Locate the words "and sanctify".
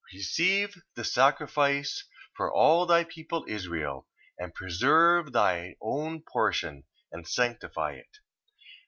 7.11-7.91